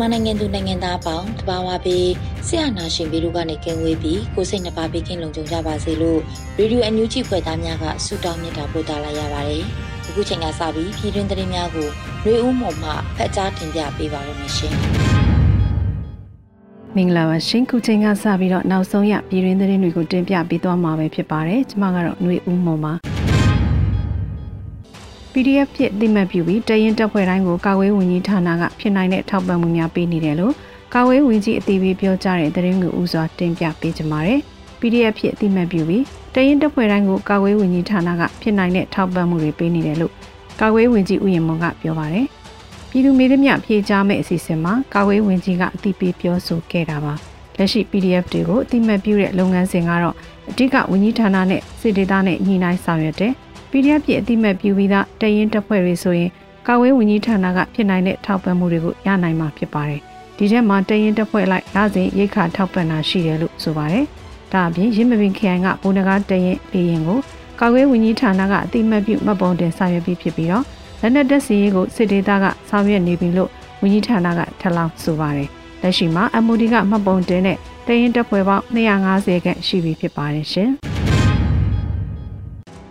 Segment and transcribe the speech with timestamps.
[0.00, 2.10] မြန်မာနိုင်ငံသူနိုင်ငံသားအပေါင်းတဘာဝပြီး
[2.46, 6.20] ဆရာနာရှင်ဗီတို့ကနေကင်းဝေးပြီးကိုစိတ်နှပါပေးကင်းလုံခြုံကြပါစေလို့
[6.58, 9.64] ရေဒီယိုအန်ယူဂျီဖွယ်သားများကဆုတောင်းမြတ်တာပို့သလာရပါတယ်။
[10.08, 11.88] အခုချိန်ကစပြီးပြည်တွင်းသတင်းများကို
[12.24, 14.74] ရွေဦးမော်မှဖတ်ကြားတင်ပြပေးပါရမရှင်။
[16.96, 22.94] မင်္ဂလာပါရှင်ခုချိန်ကစပြီးတော့နောက်ဆုံးရပြည်တွင်းသတင်းတွေကိုတင်ပြပေးသွားမှာပဲဖြစ်ပါတယ်။ကျွန်မကတော့ຫນွေဦးမော်ပါ။
[25.34, 30.54] PDF ဖြစ်သိမှတ်ပြုပြီးတရင်တပ်ဖွဲ့တိုင်းကိုကာဝေးဝန်ကြီးဌာနကဖြစ်နိုင်တဲ့ထောက်ပံ့မှုများပေးနေတယ်လို့
[30.94, 34.40] ကာဝေးဝန်ကြီးအသေးပေးပြောကြားတဲ့သတင်းကိုဥစွာတင်ပြပေးကြပါမယ်။
[34.80, 40.12] PDF ဖြစ်သိမှတ်ပြုပြီးတရင်တပ်ဖွဲ့တိုင်းကိုကာဝေးဝန်ကြီးဌာနကဖြစ်နိုင်တဲ့ထောက်ပံ့မှုတွေပေးနေတယ်လို့
[40.60, 42.26] ကာဝေးဝန်ကြီးဦးရင်မွန်ကပြောပါတယ်။
[42.90, 47.14] ပြည်သူမေးသမျှဖြေကြားမဲ့အစီအစဉ်မှာကာဝေးဝန်ကြီးကအသိပေးပြောဆိုခဲ့တာပါ။
[47.58, 50.16] လက်ရှိ PDF တွေကိုအတိမတ်ပြုတဲ့လုပ်ငန်းစဉ်ကတော့
[50.50, 53.32] အဓိကဝန်ကြီးဌာနနဲ့စစ်ဒေသနဲ့ညှိနှိုင်းဆောင်ရွက်တဲ့
[53.76, 56.30] PDF ပြည်အတိမတ်ပြုပြီးသားတရင်တပ်ဖွဲ့တွေဆိုရင်
[56.66, 60.00] ကာဝေးဝန်ကြီးဌာနကဖြစ်နိုင်တဲ့ထောက်ပံ့မှုတွေကိုရနိုင်မှာဖြစ်ပါတယ်။
[60.36, 64.04] ဒီထဲမှာတရင်တပ်ဖွဲ့လိုက်ရစဉ်ရိတ်ခါထောက်ပံ့တာရှိတယ်လို့ဆိုပါတယ်။
[64.52, 67.18] ဒါအပြင်ရင်းမပင်ခရိုင်ကဘုံနဂါတရင်လေရင်ကို
[67.60, 70.64] ကာဝေးဝန်ကြီးဌာနကအတိမတ်ပြုမှတ်ပုံတင်ဆောင်ရွက်ပြီးဖြစ်ပြီးတော့
[71.00, 73.50] လက်နက်တပ်စီရေးကိုစစ်ဒေသကဆောင်ရွက်နေပြီလို့
[73.82, 75.48] ဝန်ကြီးဌာနကထပ်လောင်းဆိုပါတယ်။
[75.82, 80.72] လက်ရှိမှာ MOD ကမှတ်ပုံတင်တဲ့တရင်တပ်ဖွဲ့ပေါင်း250ခန့်ရှိပြီဖြစ်ပါတယ်ရှင်။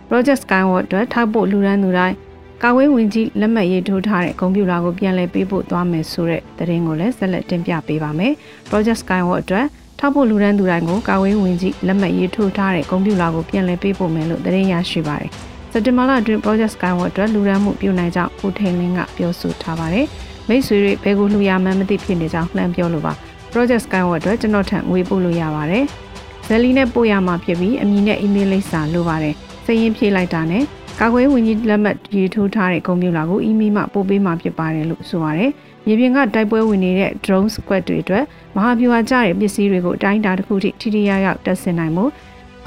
[0.08, 2.16] Project Skyward အတွက်ထောက်ဖို့လူရန်သူတိုင်း
[2.62, 8.32] ကာဝေးဝင်ကြီးလက်မှတ်ရေးထိုးထားတဲ့ကွန်ပျူတာကိုပြန်လည်ပေးပို့သွားမယ်ဆိုတဲ့သတင်းကိုလည်းဆက်လက်တင်ပြပေးပါမယ်။
[8.70, 9.66] Project Skyward အတွက်
[9.98, 15.30] ထောက်ဖို့လူရန်သူတိုင်းကိုကာဝေးဝင်ကြီးလက်မှတ်ရေးထိုးထားတဲ့ကွန်ပျူတာကိုပြန်လည်ပေးပို့မယ်လို့သတင်းရရှိပါတယ်။
[15.72, 20.06] စက်တင်ဘာလအတွင်း Project Skyward အတွက်လူရန်မှုပြုနိုင်ကြောင်းဦးထိန်လင်းကပြောဆိုထားပါတယ်။
[20.48, 23.12] မိတ်ဆွေတွေဘယ်ကိုလှူရမှန်းမသိဖြစ်နေကြောင်းလှမ်းပြောလိုပါ
[23.52, 25.84] Project Skyward အတွက်ကျွန်တော်ထံငွေပို့လို့ရပါတယ်။
[26.46, 29.36] ဇယ်လီနဲ့ပို့ရမှာဖြစ်ပြီးအမည်နဲ့ email လိပ်စာလိုပါတယ်။
[29.66, 30.64] စရင်ဖြည့်လိုက်တာနဲ့
[31.00, 35.50] ကာကွယ်ဝင်ကြီးလက်မှတ်ရေးထိုးထားတဲ့ကွန်ပျူတာကိုအီးမေးလ်မှပို့ပေးမှာဖြစ်ပါတယ်လို့ဆိုပါတယ်။
[35.86, 38.24] မြေပြင်ကတိုက်ပွဲဝင်နေတဲ့ drone squad တွေအတွက်
[38.56, 42.04] မဟာဗျူဟာကျတဲ့ပစ္စည်းတွေကိုအတိုင်းအတာတစ်ခုထိထိထိရောက်ရောက်တက်ဆင်နိုင်မှု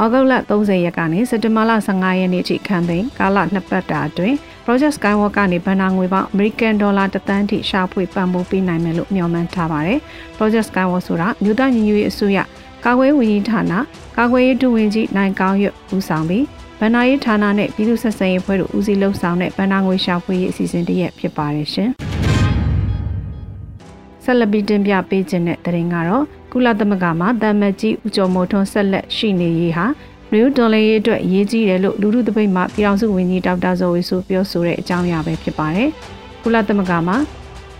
[0.02, 4.36] ဩဂုတ်လ30ရက်ကနေစက်တင်ဘာလ15ရက်နေ့ထိခံသိမ်းကာလနှစ်ပတ်တာအတွင်း
[4.66, 10.00] Project Skywalk ကနေဘဏ္ဍာငွေပေါင်း American Dollar တသန်းထိရှာဖွေပံ့ပိုးပေးနိုင်မယ်လို့မျှော်မှန်းထားပါတယ်။
[10.38, 12.40] Project Skywalk ဆိုတာမြို့သားညီညွတ်ရေးအစိုးရ
[12.86, 13.74] ကာကွယ်ရေးဝန်ကြီးဌာန
[14.18, 16.44] ကာကွယ်ရေးဒုဝန်ကြီးနိုင်ကောင်းရွတ်ဦးဆောင်ပြီး
[16.82, 21.90] ဗဏ္ဍာရေးဌာနနဲ့ပြည်သူ့ဆက်ဆံရေးဖွဲ့တို့ဦးစီးလှုပ်ဆောင်တဲ့ဗဏ္ဍာငွေရှာဖွေရေးအစီအစဉ်တရက်ဖြစ်ပါတယ်ရှင်။
[24.24, 29.86] ဆက်လက်ပြီးတင်ပြပေးခြင်းတဲ့တရင်ကတော့ကုလသမဂ္ဂမှာတမတ်ကြီးဦးကျော်မိုးထွန်းဆက်လက်ရှိနေရေးဟာ
[30.32, 35.90] ရီယိုဒေါ်လာရေးအတွက်အရေးကြီးတယ်လို့လူထုတပိတ်မှပြည်ထောင်စုဝန်ကြီးဒေါက်တာဇော်ဝေဆိုပြောဆိုတဲ့အကြောင်းအရာပဲဖြစ်ပါတယ်။
[36.44, 37.18] ကုလသမဂ္ဂမှာ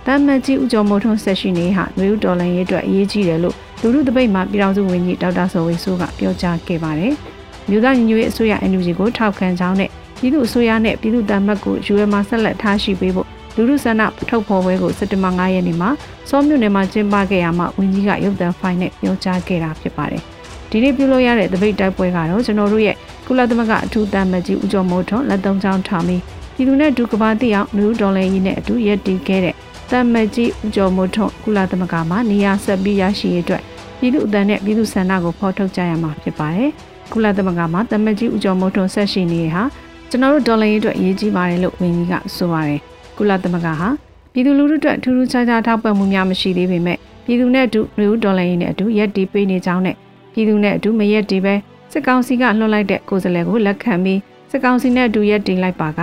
[0.06, 7.16] တမတ်ကြီးဦးကျော်မိုးထွန်းဆက်ရှိနေဟာရီယိုဒေါ်လာရေးအတွက်အရေးကြီးတယ်လို့လူထုတပိတ်မှပြည်ထောင်စုဝန်ကြီးဒေါက်တာဇော်ဝေဆိုကပြောကြားခဲ့ပါတယ်။
[7.70, 9.90] မြို့သားညီညွတ်ရေးအစိုးရ NUG ကိုထောက်ခံကြောင်းနဲ့
[10.20, 15.90] ပြည်သူ့အစိုးရနဲ့ပြည်သူ့တမတ်ကို UM မှာဆက်လက်ထားရှိပေးဖို့လူလူဆန္ဒထုတ်ဖော်ပွဲကိုစက်တင်ဘာ9ရက်နေ့မှာ
[16.30, 20.22] စောမြို့နယ်မှာကျင်းပခဲ့ရမှာဝန်ကြီးကရုပ်သံဖိုင်နဲ့ပြောကြားခဲ့တာဖြစ်ပါတယ်။
[20.70, 22.96] ဒီနေ့ပြုလုပ်ရတဲ့တပိတ်တိုက်ပွဲကတော့ကျွန်တော်တို့ရဲ့
[23.28, 26.22] ကုလသမဂ္ဂအထူးတမတ်ကြီးဦးကျော်မိုးထွန်းလက်သုံးချောင်းထားပြီး
[26.56, 29.56] ပြည်သူနဲ့ဒုကဘာတိအောင်နယူးဒေါ်လာကြီးနဲ့အတူရက်တည်ခဲ့တဲ့
[29.92, 33.62] တမတ်ကြီးဦးကျော်မိုးထွန်းကုလသမဂ္ဂမှာနေရာဆက်ပြီးရရှိရေးအတွက်
[34.00, 36.72] ပြည်သူအသံနဲ့ပြည်သူဆန္ဒကိုဖော်ထုတ်ကြရမှာဖြစ်ပါတယ်။
[37.12, 39.64] ကုလသမဂ္ဂမှာတမကြီးဦးကျော်မိုးထွန်းဆက်ရှိနေဟာ
[40.10, 42.80] ကျွန်တော်တို့ဒေါ်လာရေးအတွက်အရေးကြီးပါတယ်လို့ဝန်ကြီးကဆိုပါတယ်
[43.18, 43.90] ကုလသမဂ္ဂဟာ
[44.34, 49.96] ပြည်သူလူထုအတွက်ထူးထူးခြားခြားထောက်ပံ့မှုများမရှိသေးပေမဲ့ပြည်သူနဲ့အတူလူဒေါ်လာရေးနဲ့အတူရက်တီပေးနေကြောင်းနဲ့
[50.34, 51.54] ပြည်သူနဲ့အတူမရက်တီပဲ
[51.92, 54.20] စစ်ကောင်စီကလွှတ်လိုက်တဲ့ကိုယ်စားလှယ်ကိုလက်ခံပြီး
[54.52, 56.00] စစ်ကောင်စီနဲ့အတူရက်တီလိုက်ပါက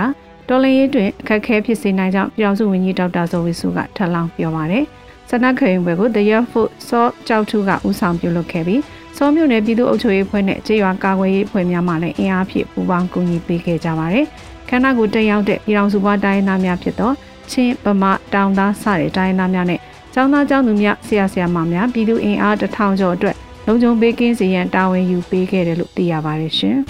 [0.49, 4.83] တော်လရင်တွင်အခက်အခဲဖြစ်စေနိုင်ကြောင်းပြည်အောင်စုဝန်ကြီးဒေါက်တာဇော်ဝေစုကထပ်လောင်းပြောပါတယ်။
[5.29, 8.81] စနခရင်ဘွယ်ကို The Year Food စောကြောက်ထူကဦးဆောင်ပြုလုပ်ခဲ့ပြီး
[9.17, 14.25] စောမြို့နယ်ပြည်သူ့အုပ်ချုပ်ရေးဖွဲ့နဲ့ကြေးရွာကာကွယ်ရေးဖွဲ့များမှလည်းအင်အားဖြင့်ပူးပေါင်းကူညီပေးခဲ့ကြပါတယ်။
[14.69, 17.11] ခခန္ဓာကိုတက်ရောက်တဲ့ပြည်တော်စုဘွားတိုင်းသားများဖြစ်သော
[17.51, 18.03] ချင်းပမ
[18.33, 19.79] တောင်သားစတဲ့တိုင်းသားများနဲ့
[20.13, 23.35] ကျောင်းသားကျောင်းသူများဆရာဆရာမများပြည်သူအင်အားတထောင်ကျော်အတွက်
[23.65, 26.77] လုံခြုံပေးကင်းစီရန်တာဝန်ယူပေးခဲ့တယ်လို့သိရပါတယ်ရှင်။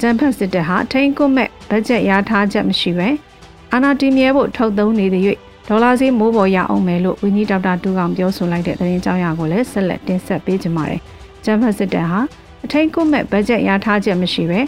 [0.00, 3.08] ဂျမ်ဖတ်စစ်တပ်ဟာထိန်ကွတ်မဲ့ဘတ်ဂျက်ရထားချက်မရှိပဲ
[3.72, 5.22] အာနာတီမြဲဖို့ထုတ်သုံးနေတဲ့၍
[5.68, 11.00] ဒေါ်လာဈေးမိုးပေါ်ရအောင်မယ်လို့ဝင်းကြီးဒေါက်တာတူကောင်ပြောဆိုလိုက်တဲ့သတင်းကြောင်းအရာကိုလည်းဆက်လက်တင်ဆက်ပေးကြပါမယ်။
[11.44, 12.20] ဂျမ်ဖတ်စစ်တပ်ဟာ
[12.64, 14.60] အထိန်ကွတ်မဲ့ဘတ်ဂျက်ရထားချက်မရှိပဲ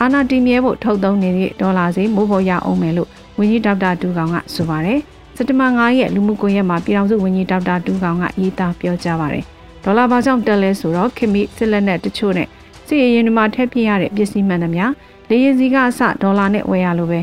[0.00, 3.08] အာနာတီမြဲဖို့ထုတ်သုံးနေတဲ့ဒေါ်လာဈေးမိုးပေါ်ရအောင်မယ်လို့
[3.38, 4.98] ဝင်းကြီးဒေါက်တာတူကောင်ကဆိုပါတယ်။
[5.36, 9.44] စက်တဘာ9ရက်လူမှုကွန်ရက်မှာပြည်ထောင်စုဝန်ကြီးဒေါက်တာတူကောင်ကရေးသားပြောကြားပါတယ်။
[9.84, 12.48] ဒေါ်လာဘာကြောင့်တက်လဲဆိုတော့ခင်မီစစ်လက်နဲ့တချို့နဲ့
[12.86, 14.84] စီရင်ရင်ဒီမှာထည့်ပြရတဲ့ပစ္စည်းမှန်သမျှ
[15.28, 17.20] လေရင်စီကအစဒေါ်လာနဲ့ဝယ်ရလို့ပဲ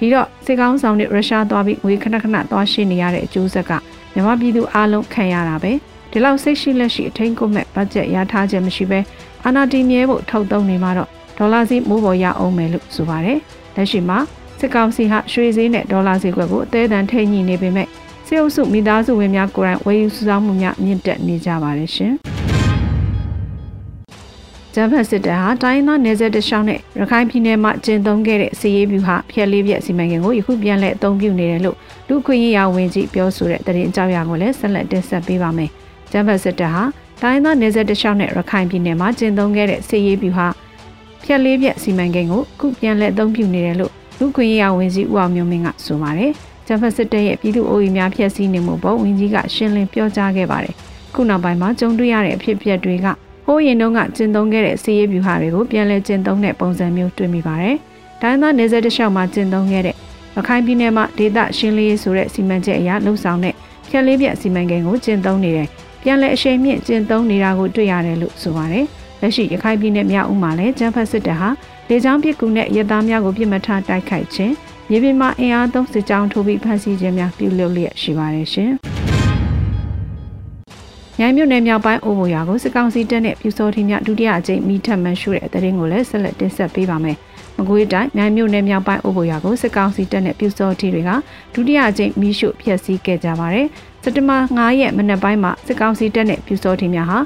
[0.00, 3.70] ဒီတော့စစ်ကောင်းဆောင်နဲ့ရုရှားသွားပြီးငွေခဏခဏသွားရှိနေရတဲ့အကျိုးဆက်က
[4.12, 5.72] မြန်မာပြည်သူအလုံးခံရတာပဲ
[6.10, 9.00] ဒီလောက်စိတ်ရှိလက်ရှိအထင်းကုန်မဲ့ဘတ်ဂျက်ရထားခြင်းမရှိပဲ
[9.44, 11.08] အာနာတီမြဲဖို့ထုတ်သုံးနေမှာတော့
[11.38, 13.38] ဒေါ်လာစီမိုးပေါ်ရအောင်မယ်လို့ဆိုပါတယ်
[13.76, 14.18] လက်ရှိမှာ
[14.58, 17.88] စစ်ကောင်စီဟာရွှေဈေးနဲ့ဒေါ်လာဈေးကွက်ကိုအသေးအံထိန်ညှိနေပေမဲ့
[18.26, 22.14] စေအုပ်စုမိသားစုဝင်များကိုယ်တိုင်ဝယ်ယူစုဆောင်းမှုများမြင့်တက်နေကြပါတယ်ရှင်။
[24.74, 31.76] ဂျမ်ဖတ်စစ်တပ်ဟာတိုင်းသားနယ်စပ်တလျှောက်နဲ့ရခိုင်ပြည်နယ်မှာကျင်းသုံးခဲ့တဲ့စီရေးဗျူဟာဖျက်လေးပြက်စီမံကိန်းကိုယခုပြန်လည်အသုံးပြုနေတယ်လို့
[32.08, 35.70] လူခွင့်ရေးရာဝန်ကြီးပြောဆိုတဲ့သတင်းအကြောင်းအရာကိုလည်းဆက်လက်တင်ဆက်ပေးပါမယ်။
[36.12, 36.82] ဂျမ်ဖတ်စစ်တပ်ဟာ
[37.22, 40.46] တိုင်းသားနယ်စပ်တလျှောက်နဲ့ရခိုင်ပြည်နယ်မှာကျင်းသုံးခဲ့တဲ့စီရေးဗျူဟာ
[41.24, 46.32] ဖျက်လေးပြက်စီမံကိန်းကိုအခုပြန်လည်အသုံးပြုနေတယ်လို့လူခွင့်ရေးရာဝန်ကြီးဦးအောင်မျိုးမင်းကဆိုပါတယ်။
[46.66, 50.74] ဂျမ်ဖတ်စစ်တပ်ရဲ့ပြည်သူ့အိုးရီများဖျက်ဆီးနေမှုပေါ်ဝန်ကြီးကရှင်းလင်းပြောကြားခဲ့ပါတယ်။
[51.14, 53.18] ခုနောက်ပိုင်းမှာကြုံတွေ့ရတဲ့အဖြစ်အပျက်တွေကဟိုး
[53.66, 57.76] ရင်တုန်းကကျင့်သုံးခဲ့တဲ့စီးရေးဗျူဟာတွေကိုပြန်လည်ကျင့်သုံးတဲ့ပုံစံမျိုးတွေ့မိပါတယ်။
[58.22, 59.96] တိုင်းသားနေဆက်တစ်လျှောက်မှာကျင့်သုံးခဲ့တဲ့
[60.36, 63.54] ရခိုင်ပြည်နယ်မှာဒေသရှင်းလင်းရေးဆိုတဲ့စီမံချက်အရလှုပ်ဆောင်တဲ့
[63.88, 65.68] ဖြက်လေးပြစီမံကိန်းကိုကျင့်သုံးနေတယ်။
[66.02, 68.84] ပြန်လည်အရှိန်မြင့်ကျင့်သုံးနေတာကိုတွေ့ရတယ်လို့ဆိုပါတယ်။
[69.20, 71.48] လက်ရှိရခိုင်ပြည်နယ်မြောက်ဦးမှာလည်းကျန်းဖက်စစ်တပ်ဟာ
[71.88, 74.54] လေကြောင်းပစ်ကူနဲ့ရဲသားများကိုပြစ်မှတ်ထားတိုက်ခိုက်ခြင်း
[74.90, 78.72] မြေပြင်မှာအင်အားသုံးစစ်ကြောင်းထိုးပြီးဖမ်းဆီးခြင်းများပြုလုပ်လျက်ရှိပါတယ်ရှင်။
[81.22, 87.16] မြိုင်မြို့နယ်မြောက်ပိုင်းအိုဘိုရွာကိုစစ်ကောင်စီတပ်နဲ့ပြူစောထီမြဒုတိယအကြိမ်မိထပ်မှန်ရှုတဲ့တရင်ကိုလည်းဆက်လက်တင်ဆက်ပေးပါမယ်။
[87.56, 91.10] မကွေးတိုင်းမြိုင်မြို့နယ်မြောက်ပိုင်းအိုဘိုရွာကိုစစ်ကောင်စီတပ်နဲ့ပြူစောထီတွေက
[91.54, 93.66] ဒုတိယအကြိမ်မိရှုဖျက်ဆီးခဲ့ကြပါတယ်။
[94.02, 97.18] စက်တဘာ9ရက်မနက်ပိုင်းမှာစစ်ကောင်စီတပ်နဲ့ပြူစောထီများဟာ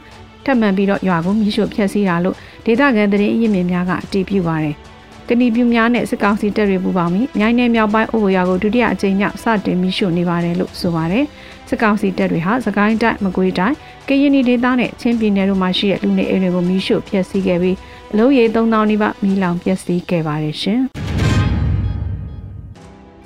[0.44, 2.36] ထပ်မံပြီးတော့ရွာကိုမိရှုဖျက်ဆီးတာလို့
[2.66, 4.74] ဒေသခံတရင်အရင်းမြစ်များကအတည်ပြုပါတယ်။
[5.28, 11.24] ကဏီပြူများနဲ့စစ်ကောင်စီတပ်တွေပူးပေါင်းပြီးမြိုင်နယ်မြောက်ပိုင်းအိုဘိုရွာကိုဒုတိယအကြိမ်မြောက်စတင်မိရှုနေပါတယ်လို့ဆိုပါတယ်။
[11.68, 13.76] စစ်ကောင်စီတပ်တွေဟာစကိုင်းတိုင်းမကွေးတိုင်း
[14.08, 17.76] ကရင်နီဒေသနဲ့ချင်းပြည်နယ်တို့မှာရှိတဲ့လူနေအိမ်တွေကိုမီးရှို့ဖျက်ဆီးခဲ့ပြီး
[18.12, 20.80] အလုံးရေ3000နီးပါးမီးလောင်ပျက်စီးခဲ့ပါတယ်ရှင်။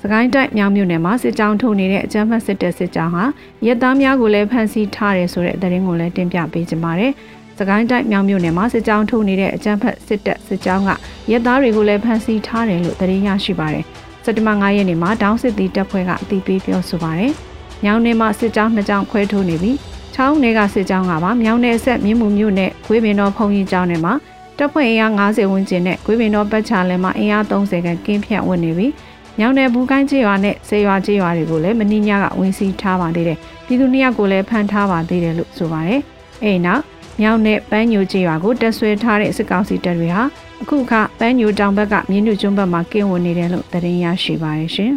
[0.01, 3.25] စကိုင်းတိုင်းမြောင်မြို့နယ်မှာစစ်ကြောင်းထုတ်နေတဲ့အကြမ်းဖက်စစ်တပ်စစ်ကြောင်းဟာ
[3.65, 7.11] ရဲသားများကိုလည်းဖမ်းဆီးထားတယ်ဆိုတဲ့သတင်းကိုလည်းတင်ပြပေးကြပါမယ်။
[7.59, 10.89] စကိုင်းတိုင်းမြောင်မြို့နယ်မှာစစ်ကြောင်းထုတ်နေတဲ့အကြမ်းဖက်စစ်တပ်စစ်ကြောင်းက
[11.31, 13.83] ရဲသားတွေကိုလည်းဖမ်းဆီးထားတယ်လို့သတင်းရရှိပါတယ်။
[14.25, 17.33] စက်တဘာ9ရက်နေ့မှာတောင်းစစ်တီတပ်ဖွဲ့ကအသိပေးပြောဆိုပါတယ်။
[17.83, 19.77] မြောင်နယ်မှာစစ်ကြောင်းနှစ်ကြောင်းခွဲထိုးနေပြီး
[20.13, 24.13] ချောင်းနယ်ကစစ်ကြောင်းကပါမြောင်နယ်ဆက်မြင်းမှုမြို့နယ်ဂွေးပင်တော်ဖုံကြီးကျောင်းနယ်မှာ
[24.57, 28.91] တပ်ဖွဲ့အင်အား90ဝန်းကျင်နဲ့ဂွေးပင်တော်ပတ်ချာလယ်မှာအင်အား30ခန့်ကင်းဖြတ်ဝင်နေပြီး
[29.39, 36.01] မြောင်နယ်ဘူးကိုင်းကျေးရွာနဲ့ဆေးရွာကျေးရွာတွေကိုလည်းမင်းညကဝင်စီးထားပါသေးတယ်ပြည်သူနှစ်ယောက်ကိုလည်းဖမ်းထားပါသေးတယ်လို့ဆိုပါတယ်
[36.43, 36.83] အဲ့နောက်
[37.21, 40.23] မြောင်နယ်ပန်းညိုကျေးရွာကိုတက်ဆွဲထားတဲ့စစ်ကောင်စီတပ်တွေဟာ
[40.61, 44.93] အခုခပန်းညိုတောင်ဘက်ကမြင်းညွကျွန်းဘက်မှာကင်းဝင်နေတယ်လို့သတင်းရရှိပါတယ်ရှင်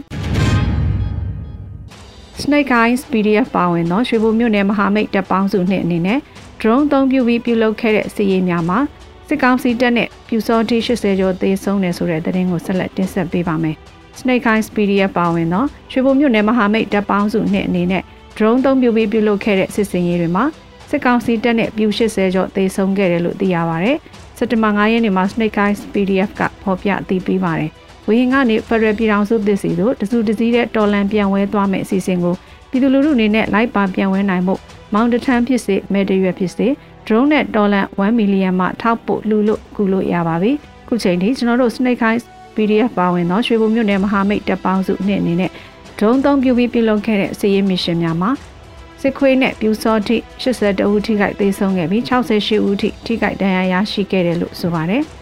[2.43, 6.19] Snake Eyes PDF ပါဝင်သောရွှေဘိုမြို့နယ်မဟာမိတ်တပ်ပေါင်းစုနှစ်အနေနဲ့
[6.61, 8.79] drone သုံးပြုပြီးပြုလုပ်ခဲ့တဲ့စီးရေးများမှာ
[9.29, 13.77] စစ်ကောင်စီတပ်နဲ့ပြူစောတိ80ကျော်သေဆုံးတယ်ဆိုတဲ့သတင်းကိုဆက်လက်တင်ဆက်ပေးပါမယ်။
[14.19, 18.03] Snake Eyes PDF ပါဝင်သောရွှေဘိုမြို့နယ်မဟာမိတ်တပ်ပေါင်းစုနှစ်အနေနဲ့
[18.37, 20.45] drone သုံးပြုပြီးပြုလုပ်ခဲ့တဲ့စစ်စင်ရေးတွေမှာ
[20.91, 23.93] စစ်ကောင်စီတပ်နဲ့ပြူ80ကျော်သေဆုံးခဲ့တယ်လို့သိရပါဗျ။
[24.39, 27.71] စက်တဘာ9ရက်နေ့မှာ Snake Eyes PDF ကဖော်ပြအသိပေးပါတယ်။
[28.13, 32.35] ဝင်းကနေဖရယ်ပြည်တော်စုသစ်စီတို့တစုတစည်းတဲ့တော်လန်ပြန်ဝဲသွားမယ့်အစီအစဉ်ကို
[32.71, 34.55] ပြည်သူလူထုအနေနဲ့လိုက်ပါပြန်ဝဲနိုင်မှု
[34.95, 36.67] မောင်တထန်းဖြစ်စေမဲတရွက်ဖြစ်စေ
[37.07, 40.53] drone နဲ့တော်လန်1 million မှထောက်ပို့လှူလို့ကူလို့ရပါပြီ
[40.89, 45.51] ခုချိန်ထိကျွန်တော်တို့ Snake Eyes PDF ပါဝင်သောရွှေဘုံမြို့နယ်မဟာမိတ်တပ်ပေါင်းစုနှစ်အနေနဲ့
[45.99, 48.31] drone သုံးပြုပြီးပြုလုပ်ခဲ့တဲ့စီးရေးမစ်ရှင်များမှာ
[49.01, 55.05] စစ်ခွေးနဲ့ပြူစောတိ82ဦးထိခိုက်သေဆုံးခဲ့ပြီး68ဦးထိထိခိုက်ဒဏ်ရာရရှိခဲ့တယ်လို့ဆိုပါတယ်။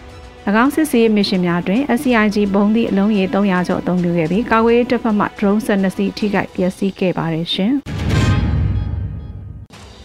[0.63, 7.73] င်းစစ်ဆေးမစ်ရှင်များတွင် SCIG ဘုံသည့်အလုံးရေ300ကျော်အသုံးပြုခဲ့ပြီးကာကွယ်ရေးတပ်ဖက်မှ drone 12စီးထိခိုက်ပျက်စီးခဲ့ပါတယ်ရှင်။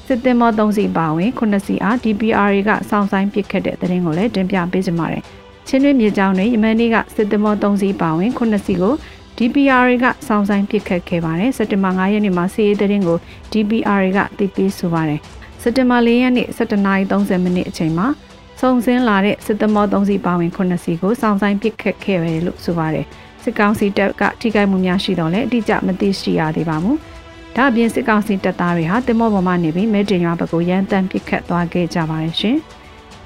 [0.07, 5.23] စစ်သည်မော3စီးပါဝင်9စီးအား DPR ကစောင့်ဆိုင်ပစ်ခတ်တဲ့တဲ့ရင်ကိုလည်းတင်ပြပေးကြပါမယ်။
[5.67, 8.95] ချင်းတွင်းမြေကြောင်းတွင်ယမန်နေ့ကစစ်သည်မော3စီးပါဝင်9စီးကို
[9.37, 13.19] DPR ကစောင့်ဆိုင်ပစ်ခတ်ခဲ့ပါတယ်။စက်တင်ဘာ9ရက်နေ့မှာစီးရေးတဲ့ရင်ကို
[13.53, 15.21] DPR ကသိပေးဆိုပါတယ်။
[15.63, 18.07] စက်တင်ဘာ4ရက်နေ့17:30မိနစ်အချိန်မှာ
[18.61, 23.07] စုံစင်းလာတဲ့စစ်သမော3စီပါဝင်9စီကိုစောင့်ဆိုင်ပစ်ခတ်ခဲ့ရတယ်လို့ဆိုပါတယ်
[23.43, 26.99] စစ်ကောင်စီတပ်ကထိခိုက်မှုများရှိတော့လဲအတိအကျမသိရှိရသေးပါဘူး
[27.57, 32.57] ဒါအပြင်စစ်ကောင်စီတပ်သားတွေဟာတင်မောပေါ်မှနေပြီးမဲတင်ရွာဘက်ကိုရန်တမ်းပစ်ခတ်သွားခဲ့ကြပါတယ်ရှင်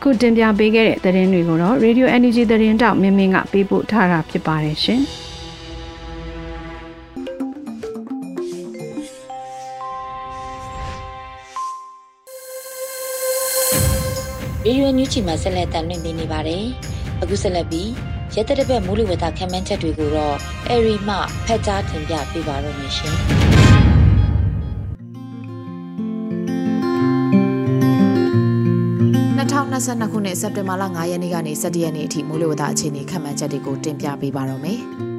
[0.02, 5.02] ခုတင်ပြပေးခဲ့တဲ့သတင်းတွေကိုတော့ Radio Energy သတင်းတောက်မင်းမင်းကပေးပို့ထားတာဖြစ်ပါတယ်ရှင်။
[14.66, 16.64] ရေရွယ်ညူးချီမှာဆက်လက်တင်ပြနေပါတယ်။
[17.22, 17.90] အခုဆက်လက်ပြီး
[18.34, 20.36] ရက်တရက်ဘက်မိုးလေဝသခန့်မှန်းချက်တွေကိုတော့
[20.68, 23.16] အရီမှဖက်ကြားတင်ပြပေးပါရမရှင်။
[29.38, 34.80] 2022ခုနှစ်စက်တင်ဘာလ9ရက်နေ့ကနေ17ရက်နေ့အထိမိုးလေဝသအခြေအနေခန့်မှန်းချက်တွေကိုတင်ပြပေးပါတော့မယ်။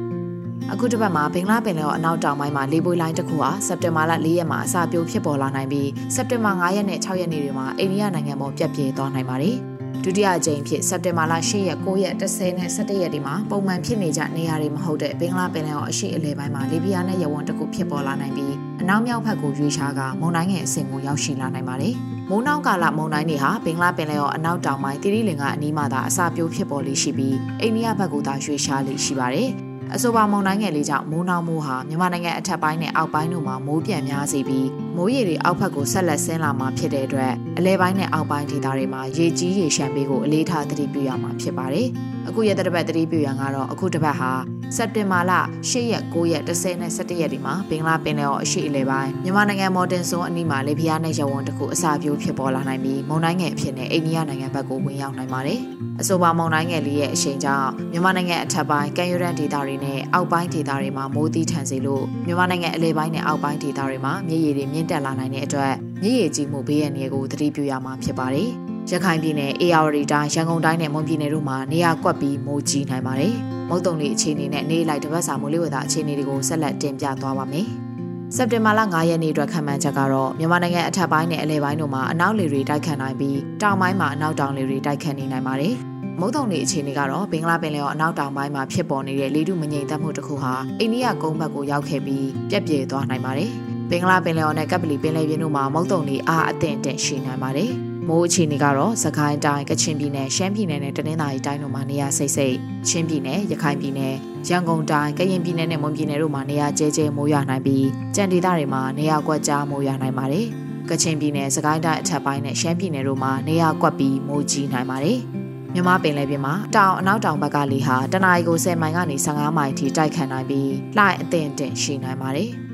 [0.82, 9.56] အခုတစ်ပတ်မှာဘင်္ဂလားပင်လယ်ော်အနောက်တောင်ပိုင်းမှာလေပွေလိုင်းတစ်ခုဟာစက်တင်ဘာလ4ရက်မှာအစာပြိုဖြစ်ပေါ်လာနိုင်ပြီးစက်တင်ဘာ9ရက်နဲ့6ရက်နေ့တွေမှာအိန္ဒိယနိုင်ငံပေါ်ပြက်ပြဲသွားနိုင်ပါတယ်။
[10.04, 21.94] ဒုတိယအကြိမ်ဖြစ်စက်တင်ဘာလ10ရက်9ရက်10နဲ့17ရက်ဒီမှာပုံမှန်ဖြစ်နေကြနေရာတွေမဟုတ်တဲ့ဘင်္ဂလားပင်လယ်အော်အရှိအလဲပိုင်းမှာလေပြင်းနဲ့ရဝန်းတစ်ခုဖြစ်ပေါ်လာနိုင်ပြီးအနောက်မြောက်ဘက်ကိုရွေးရှားကမုန်တိုင်းငယ်အဆင့်ကိုရောက်ရှိလာနိုင်ပါတယ်။
[22.30, 29.52] မိုးနှောင်းကာလမုန်တိုင်းတွေဟာဘင်္ဂလားပင်လယ်အော်အနောက်တောင်ပိုင်းတိရိလင်္ကာအနီးမှာသာအစာပြိုးဖြစ်ပေါ်လေးရှိပြီးအိန္ဒိယဘက်ကိုသာရွေးရှားလေးရှိပါတယ်။
[29.96, 41.88] အဆိုပါမုန်တိုင်းငယ်လေးကြောင့်မိုးနှောင်းမိုးဟာမြန်မာနိုင်ငံအထက်ပိုင်းနဲ့အောက်ပိုင်းတို့မှာမိုးပြန်များစေပြီးမိုးရေတွေအောက်ဘက်ကိုဆက်လက်ဆင်းလာမှာဖြစ်တဲ့အတွက်အလဲပိုင်းနဲ့အောက်ပိုင်းဒေသတွေမှာရေကြီးရေရှမ်းပေးကိုအလေးထားသတိပြုရမှာဖြစ်ပါတယ်။
[42.28, 44.32] အခုရက်တစ်ပတ်သတိပြုရန်ကတော့အခုတစ်ပတ်ဟာ
[44.76, 45.32] စက်တင်ဘာလ
[45.70, 55.60] 10ရက်9ရက်10နဲ့17ရက်ဒီမှာဘင်္ဂလားပင်လယ်အော်အရှေ့အလဲပိုင်းမြန်မာနိုင်ငံမော်တင်စွန်းအနီးမှာလေပြင်းနဲ့ရဝန်းတစ်ခုအစာပြိုးဖြစ်ပေါ်လာနိုင်ပြီးမုန်တိုင်းငယ်အဖြစ်နဲ့အိန္ဒိယနိုင်ငံဘက်ကိုဝင်ရောက်နိုင်ပါတယ်။
[56.02, 65.74] အဆိုပါမုန်တိုင်းငယ်လေးရဲ့အရှိန်ကြောင့်မြန်မာနိုင်ငံအထက်ပိုင်းကမ်းရိုးတန်းဒေသတွေနဲ့အောက်ပိုင်းဒေသတွေမှာမိုးသီးထန်စေလို့မြန်မာနိုင်ငံအလဲပိုင်းနဲ့အောက်ပိုင်းဒေသတွေမှာမြေရေတွေမြင့်တက်လာနိုင်တဲ့အတွက်
[66.04, 68.52] မြေရေကြီးမှုဘေးရန်တွေကိုသတိပြုရမှာဖြစ်ပါတယ်။
[68.90, 73.34] ရခိုင်ပြည်နယ်အေရဝတီတိုင်းရန်ကုန်တိုင်းနဲ့မွန်ပြည်နယ်တို့မှာနေရာကွက်ပြီးမိုးကြီးနိုင်ပါတယ်။
[73.70, 77.68] မုတ်တုံလေးအခြေအနေနဲ့နေလိုက်တပတ်စာမိုးလေဝသအခြေအနေတွေကိုဆက်လက်တင်ပြသွားပါမယ်။
[78.36, 85.74] စက်တင်ဘာလ9ရက်နေ့အတွက်ခံမှန်းချက်ကတော့မြန်မာနိုင်ငံအထက်ပိုင်းနဲ့အလဲပိုင်းတို့မှာအနောက်လေတွေတိုက်ခတ်နိုင်ပြီးတောင်ပိုင်းမှာအနောက်တောင်လေတွေတိုက်ခတ်နေနိုင်ပါတယ်။
[86.20, 93.52] မုတ်တုံတွေအခြေအနေကတော့ဘင်္ဂလားပင်လယ်ော်အနောက်တောင်ပိုင်းမှာဖြစ်ပေါ်နေတဲ့လေထုမငြိမ်သက်မှုတစ်ခုဟာအိန္ဒိယကုန်းဘက်ကိုရောက်ခဲ့ပြီးပြက်ပြဲသွားနိုင်ပါတယ်။
[93.90, 97.72] ဘင်္ဂလားပင်လယ်ော်နဲ့ကပ်ပလီပင်လယ်ပြင်တို့မှာမုတ်တုံတွေအားအသင့်အင့်ရှိနိုင်ပါတယ်။
[98.08, 102.56] မိုးအခြေအနေကတော့စကိုင်းတိုင်းကချင်ပြည်နယ်ရှမ်းပြည်နယ်နဲ့တနင်္သာရီတိုင်းတို့မှာနေရာစိတ်စိတ်
[102.88, 104.16] ချင်းပြည်နယ်ရခိုင်ပြည်နယ်
[104.50, 110.46] ရန်ကုန်တိုင်းကရင်ပြည်နယ်နဲ့မွန်ပြည်နယ်တို့မှာနေရာကျဲကျဲမိုးရွာနိုင်ပြီးကြံဒေသတွေမှာနေရာကွက်ကြားမိုးရွာနိုင်ပါတယ်။
[110.90, 115.20] ကချင်ပြည်နယ်စကိုင်းတိုင်းအထက်ပိုင်းနဲ့ရှမ်းပြည်နယ်တို့မှာနေရာကွက်ပြီးမိုးကြီးနိုင်ပါတယ်။
[115.74, 122.52] မြမပင်လယ်ပြင်မှာတောင်အနောက်တောင်ဘက်ကလေဟာတနအီကို10မိုင်ကနေ15မိုင်ထိတိုက်ခတ်နိုင်ပြီးလှိုင်းအသင့်အင့်ရှိနိုင်ပါတယ်။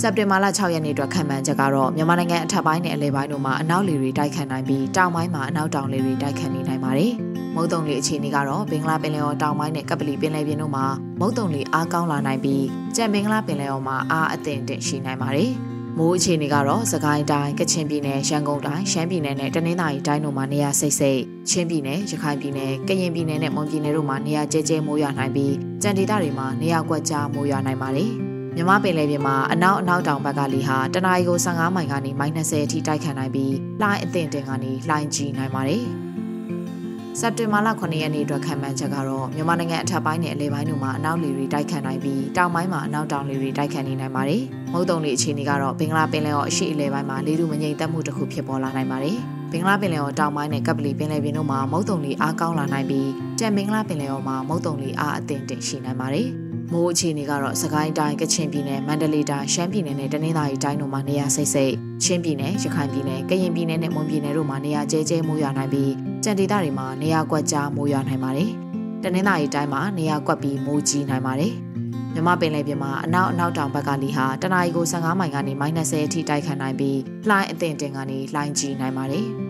[0.00, 7.12] စက်တင်ဘာလ6ရက်နေ့အတွက်ခံမှန်းချက်ကတော့မြန်မာနိုင်ငံအထက်ပိုင်းနဲ့အလယ်ပိုင်းတို့မှာအနောက်လေတွေတိုက်ခတ်နိုင်ပြီးတောင်ပိုင်းမှာအနောက်တောင်လေတွေတိုက်ခတ်နေနိုင်ပါတယ်။
[7.54, 10.86] မုတ်တုံလေအခြေအနေကတော့ဘင်္ဂလားပင်လယ်ော်တောင်ပိုင်းနဲ့ကပလီပင်လယ်ပြင်တို့မှာ
[11.20, 12.64] မုတ်တုံလေအားကောင်းလာနိုင်ပြီး
[12.96, 15.52] ကြံဘင်္ဂလားပင်လယ်ော်မှာအားအသင့်အင့်ရှိနိုင်ပါတယ်။
[15.98, 35.84] မိုးအခြေအနေကတော့စကိုင်းတိုင်းကချင်ပြည်နယ်ရန်ကုန်တိုင်းရှမ်းပြည်နယ်နဲ့တနင်္သာရီတိုင်းတို့မှာနေရာစိတ်စိတ်ချင်းပြည်နယ်ရခိုင်ပြည်နယ်ကရင်ပြည်နယ်နဲ့မွန်ပြည်နယ်တို့မှာနေရာကျဲကျဲမိုးရွာနိုင်ပြီးကြံဒေသတွေမှာနေရာကွက်ကြားမိုးရွာနိုင်ပါတယ် မြမပင်လယ်ပြင်မှာအနောက်အနောက်တောင်ဘက်ကလေဟာတနအီကို15မိုင်ကနေ -30 အထိတိုက်ခတ်နိုင်ပြီးလှိုင်းအသင့်တင်ကနေလှိုင်းကြီးနိုင်ပါတယ်။
[37.20, 49.16] စက်တင်ဘာလ9ရက်နေ့အတွက်ခံမှန်းချက်ကတော့မြန်မာနိုင်ငံအထက်ပိုင်းနဲ့အလယ်ပိုင်းတို့မှာအနောက်လေတွေတိုက်ခတ်နိုင်ပြီးတောင်ပိုင်းမှာအနောက်တောင်လေတွေတိုက်ခတ်နေနိုင်ပါတယ်။မုတ်တုံလေအခြေအနေကတော့ဘင်္ဂလားပင်လယ်အော်အရှေ့အလယ်ပိုင်းမှာလေထုမငြိမ်သက်မှုတစ်ခုဖြစ်ပေါ်လာနိုင်ပါတယ်။
[49.52, 56.28] ဘင်္ဂလားပင်လယ်အော်တောင်ပိုင်းနဲ့ကပလီပင်လယ်ပြင်တို့မှာမုတ်တုံလေအားကောင်းလာနိုင်ပြီးကြံဘင်္ဂလားပင်လယ်အော်မှာမုတ်တုံလေအားအသင့်တင်ရှိနိုင်ပါတယ်။
[56.72, 65.92] မိုးအခြေအနေကတော့စကိုင်းတိုင်းကချင်ပြည်နယ်မန္တလေးတိုင်းရှမ်းပြည်နယ်နဲ့တနင်္သာရီတိုင်းတို့မှာနေရာစိတ်စိတ်ချင်းပြည်နယ်ရခိုင်ပြည်နယ်ကရင်ပြည်နယ်နဲ့မွန်ပြည်နယ်တို့မှာနေရာကျဲကျဲမိုးရွာနိုင်ပြီး
[66.24, 68.50] ကြံဒေသတွေမှာနေရာကွက်ကြားမိုးရွာနိုင်ပါတယ်။
[69.02, 71.52] တနင်္သာရီတိုင်းမှာနေရာကွက်ပြီးမိုးကြီးနိုင်ပါတယ်။
[72.14, 76.98] မြမပင်လယ်ပြင်မှာအနောက်အနောက်တောင်ဘက်ကလီဟာတနအီကို15မိုင်ကနေ -30 အထိတိုက်ခတ်နိုင်ပြီး
[77.28, 79.28] လှိုင်းအသင့်တင်ကနေလှိုင်းကြီးနိုင်ပါတယ်။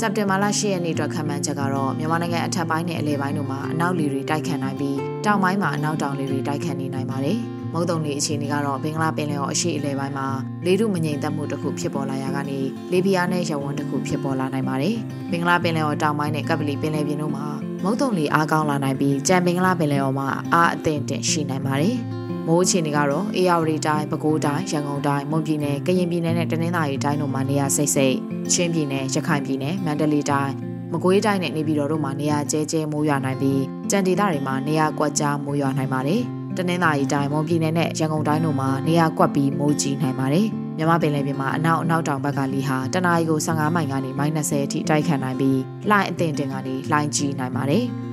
[0.00, 7.38] စက်တင်ဘာလ10ရက်နေ့အတွက်ခံမှန်းချက်ကတော့မြန်မာနိုင်ငံအထက်ပိုင်းနဲ့အလယ်ပိုင်းတို့မှာအနောက်လေတွေတိုက်ခတ်နိုင်ပြီးတောင်ပိုင်းမှာအနောက်တောင်လေတွေတိုက်ခတ်နေနိုင်ပါတယ်။
[7.72, 10.26] မုတ်တုံလေအခြေအနေကတော့ဘင်္ဂလားပင်လယ်ော်အရှေ့အလယ်ပိုင်းမှာ
[10.64, 12.58] လေထုမငြိမ်သက်မှုတစ်ခုဖြစ်ပေါ်လာရာကနေ
[12.92, 14.96] လေပြင်းနဲ့ရဝန်းတစ်ခုဖြစ်ပေါ်လာနိုင်ပါတယ်။
[15.30, 17.46] ဘင်္ဂလားပင်လယ်ော်တောင်ပိုင်းနဲ့ကပလီပင်လယ်ပြင်တို့မှာ
[17.84, 21.96] မုတ်တုံလေအားကောင်းလာနိုင်ပြီးကြံဘင်္ဂလားပင်လယ်ော်မှာအားအသင့်တင်ရှိနိုင်ပါတယ်။
[22.50, 28.16] မိုးအခြေအနေကတော့အေရဝတီတိုင်းပဲခူးတိုင်းရန်ကုန်တိုင်းမွန်ပြည်နယ်ကရင်ပြည်နယ်နဲ့တနင်္သာရီတိုင်းတို့မှာနေရာစိတ်စိတ်
[28.52, 30.54] ချင်းပြည်နယ်ရခိုင်ပြည်နယ်မန္တလေးတိုင်း
[30.92, 36.20] မကွေးတိုင်းနဲ့နေပြည်တော်တို့မှာနေရာကျဲကျဲမိုးရွာနိုင်ပြီးကြံဒေသတွေမှာနေရာကွက်ကြားမိုးရွာနိုင်ပါတယ်။
[36.56, 45.58] တနင်္သာရီတိုင်းမွန်ပြည်နယ်နဲ့ရန်ကုန်တိုင်းတို့မှာနေရာကွက်ပြီးမိုးကြီးနိုင်ပါတယ်။မြမပင်လယ်ပြင်မှာအနောက်အနောက်တောင်ဘက်ကလီဟာတနအီကို15မိုင်ကနေ -30 အထိတိုက်ခတ်နိုင်ပြီး
[45.90, 47.86] လှိုင်းအသင့်တင်ကနေလှိုင်းကြီးနိုင်ပါတယ်။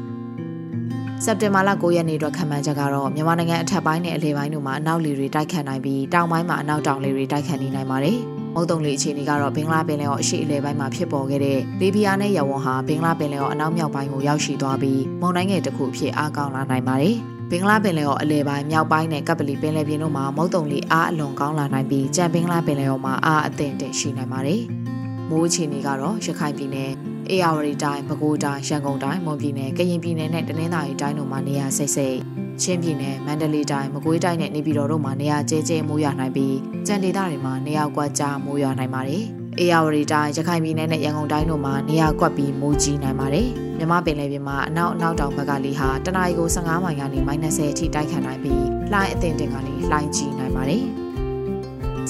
[1.25, 8.17] စက်တင်ဘာလ9ရက်နေ့အတွက်ခံမှန်းချက်ကတော့မြန်မာနိုင်ငံအထက်ပိုင်းနဲ့အလယ်ပိုင်းတို့မှာအနောက်လေတွေတိုက်ခတ်နိုင်ပြီးတောင်ပိုင်းမှာအနောက်တောင်လေတွေတိုက်ခတ်နေနိုင်ပါတယ်။
[8.55, 17.15] မုတ်တုံလေအခြေအနေကတော့ဘင်္ဂလားပင်လယ်အော်အရှေ့အလယ်ပိုင်းမှာဖြစ်ပေါ်ခဲ့တဲ့လေပြင်းနဲ့ရဝန်းဟာဘင်္ဂလားပင်လယ်အော်အနောက်မြောက်ပိုင်းကိုရောက်ရှိသွားပြီးမုန်တိုင်းငယ်တစ်ခုအဖြစ်အားကောင်းလာနိုင်ပါတယ်။
[17.51, 24.61] ဘင်္ဂလားပင်လယ်ော်အလဲပိုင်းမြောက်ပိုင်းနဲ့ကပ်ပလီပင်လယ်ပြင်တို့မှာမုတ်တုံလီအားအလွန်ကောင်းလာနိုင်ပြီးကြံဘင်္ဂလားပင်လယ်ော်မှာအားအသင့်တင်ရှိနိုင်ပါတယ်။
[25.29, 26.91] မိုးအခြေအနေကတော့ရခိုင်ပြည်နယ်
[27.31, 32.17] အေရဝတီတိုင်းပဲခူးတိုင်းရန်ကုန်တိုင်းမွန်ပြည်နယ်ကရင်ပြည်နယ်နဲ့တနင်္သာရီတိုင်းတို့မှာနေရာစိတ်စိတ်
[32.61, 36.55] ချင်းပြည်နယ်မန္တလေးတိုင်းမကွေးတိုင်းနဲ့နေပြည်တော်တို့မှာနေရာကျဲကျဲမိုးရွာနိုင်ပြီး
[36.87, 39.23] ကြံဒေသတွေမှာနေရာကွက်ကြားမိုးရွာနိုင်ပါတယ်။
[39.59, 50.83] အေရဝတီတိုင်းရခိုင်ပြည်နယ်နဲ့ရန်ကုန်တိုင်းတို့မှာနေရာကွက်ပြီးမိုးကြီးနိုင်ပါတယ်။မြမပင်လယ်ပြင်မှာအနောက်အနောက်တောင်ဘက်ကလေဟာတနအီကို15မိုင်ကနေ -30 အထိတိုက်ခတ်နိုင်ပြီးလှိုင်းအသင်တင်ကနေလှိုင်းကြီးနိုင်ပါတယ်။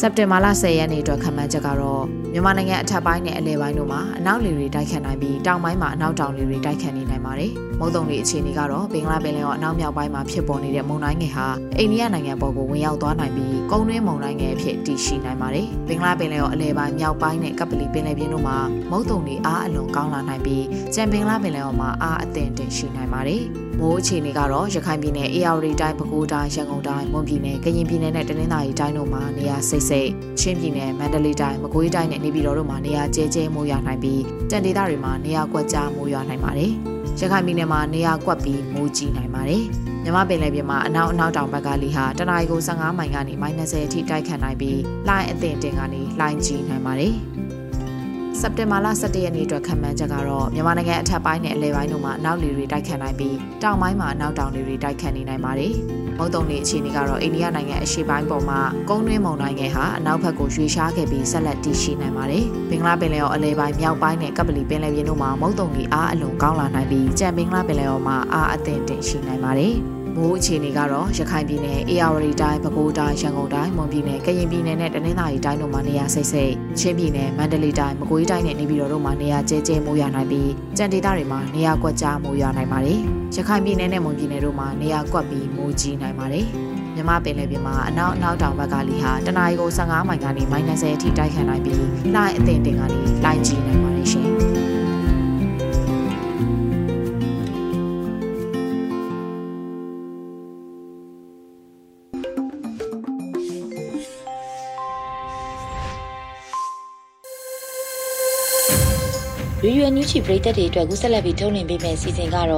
[0.01, 2.03] စက်တင်ဘာလ10ရက်နေ့အတွက်ခန့်မှန်းချက်ကတော့
[2.37, 18.57] မြန်မာနိုင်ငံအထက်ပိုင်းနဲ့အလယ်ပိုင်းတို့မှာအနောက်လေတွေတိုက်ခတ်နိုင်ပြီးတောင်ပိုင်းမှာအနောက်တောင်လေတွေတိုက်ခတ်နေနိုင်ပါတယ်။မုတ်တုံလေအခြေအနေကတော့ဘင်္ဂလားပင်လယ်အော်အနောက်မြောက်ပိုင်းမှာဖြစ်ပေါ်နေတဲ့မုန်တိုင်းငယ်ဟာအိန္ဒိယနိုင်ငံပေါ်ကိုဝင်ရောက်သွားနိုင်ပြီးကုန်းတွင်းမုန်တိုင်းငယ်အဖြစ်တည်ရှိနိုင်ပါတယ်။ဘင်္ဂလားပင်လယ်အော်အလယ်ပိုင်းမြောက်ပိုင်းနဲ့ကပလီပင်လယ်ပြင်တို့မှာ
[18.91, 20.65] မုတ်တုံလေအားအလွန်ကောင်းလာနိုင်ပြီး
[20.95, 23.43] ကြံဘင်္ဂလားပင်လယ်အော်မှာအားအသင့်တင်ရှိနိုင်ပါတယ်။
[23.79, 36.71] မိုးအခြေအနေကတော့ရခိုင်ပြည်နယ်အေရဝတီတိုင်းပဲခူးတိုင်းရန်ကုန်တိုင်းမွန်ပြည်နယ်ကရင်ပြည်နယ်နဲ့တနင်္သာရီတိုင်းတို့မှာနေရာစိတ်စိတ်ချင်းပြည်နယ်မန္တလေးတိုင်းမကွေးတိုင်းနဲ့နေပြည်တော်တို့မှာနေရာကျဲကျဲမိုးရွာနိုင်ပြီးတန်ဒေသတွေမှာနေရာကွက်ကြားမိုးရွာနိုင်ပါတယ်။
[37.19, 39.63] ရခိုင်ပြည်နယ်မှာနေရာကွက်ပြီးမိုးကြီးနိုင်ပါတယ်။
[40.03, 47.15] မြမပင်လယ်ပြင်မှာအနောက်အနောက်တောင်ဘက်ကလေဟာတနအီကို15မိုင်ကနေ -30 အထိတိုက်ခတ်နိုင်ပြီးလှိုင်းအသင့်တင်ကနေလှိုင်းကြီးနိုင်ပါတယ်။
[48.41, 55.73] စက်တင်ဘာလ17ရက်နေ့အတွက်ခံမှန်းချက်ကတော့မြန်မာနိုင်ငံအထက်ပိုင်းနဲ့အလယ်ပိုင်းတို့မှာအနောက်လေတွေတိုက်ခတ်နိုင်ပြီးတောင်ပိုင်းမှာအနောက်တောင်လေတွေတိုက်ခတ်နေနိုင်ပါတယ်။
[56.17, 69.75] မုတ်တုံလေအခြေအနေကတော့အိန္ဒိယနိုင်ငံအရှေ့ပိုင်းပေါ်မှာကုန်းတွင်းမုန်တိုင်းငယ်ဟာအနောက်ဘက်ကိုရွှေ့ရှားခဲ့ပြီးဆက်လက်တည်ရှိနိုင်ပါတယ်။ဘင်္ဂလားပင်လယ်အော်အလယ်ပိုင်းမြောက်ပိုင်းနဲ့ကပလီပင်လယ်ပြင်တို့မှာမုတ်တုံလေအားအလွန်ကောင်းလာနိုင်ပြီးကြံဘင်္ဂလားပင်လယ်အော်မှာအားအသင့်တင်ရှိနိုင်ပါတယ်။
[70.21, 82.99] မိုးအခြေအနေကတော့ရခိုင်ပြည်နယ်အေရဝတီတိုင်းပဲခူးတိုင်းရန်ကုန်တိုင်းမွန်ပြည်နယ်ကရင်ပြည်နယ်နဲ့တနင်္သာရီတိုင်းတို့မှာနေရာစိတ်စိတ်ချင်းပြည်နယ်မန္တလေးတိုင်းမကွေးတိုင်းနဲ့နေပြည်တော်တို့မှာနေရာကျဲကျဲမိုးရွာနိုင်ပြီးကြံဒေသတွေမှာနေရာကွက်ကြားမိုးရွာနိုင်ပါတယ်
[83.35, 86.45] ရခိုင်ပြည်နယ်နဲ့မွန်ပြည်နယ်တို့မှာနေရာကွက်ပြီးမိုးကြီးနိုင်ပါတယ်
[86.95, 91.77] မြမပင်လယ်ပြင်မှာအနောက်အနောက်တောင်ဘက်ကလီဟာတနအီကို15မိုင်ကနေ -30 အထိတိုက်ခတ်နိုင်ပြီး
[92.15, 94.27] လှိုင်းအသင့်တင်ကနေလှိုင်းကြီးနိုင်ပါတယ်ရှင်။
[109.87, 112.49] Radio NUG ပရိသတ်တွေအတွက်ကူးဆက်လက်ပြီးထုတ်လွှင့်ပေးမယ့်စီစဉ်ကတော့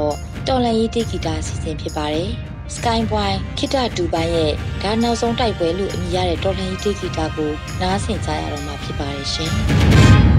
[0.48, 2.30] တော်လန်ရေးတိဂီတာစီစဉ်ဖြစ်ပါတယ်။
[2.76, 9.52] Sky Point ခိတတူပိုင်းရဲ့ဒါနောက်ဆုံးတိုက်ပွဲလို့အမည်ရတဲ့တော်လန်ရေးတိဂီတာကိုနားဆင်ကြရတော့မှာဖြစ်ပါတယ်ရှင်။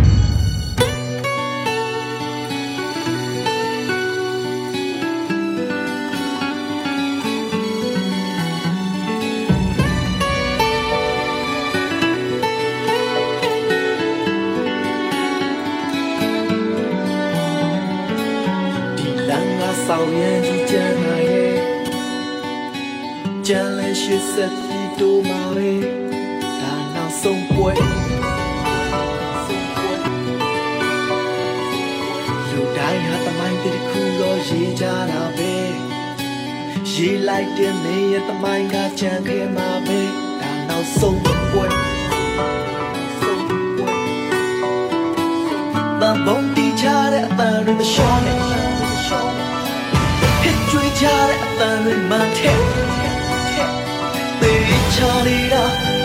[24.35, 25.71] ဆက်ပြီးတိုးမှာပဲ
[26.61, 27.73] ဒါနောက်ဆုံးပွဲ
[32.51, 35.55] လူတိုင်းဟာတမိုင်းတစ်ခုတော့ရေးကြတာပဲ
[36.93, 40.01] ရေးလိုက်တဲ့မင်းရဲ့တမိုင်းကချန်ခဲ့မှာပဲ
[40.41, 41.21] ဒါနောက်ဆုံး
[41.53, 41.67] ပွဲ
[46.01, 48.39] ဘာဘုံတီချတဲ့အပန်းတွေမလျှော့နဲ့
[50.43, 53.10] Hit ကြွေးချတဲ့အပန်းတွေမထည့်
[54.41, 56.00] 每一场你的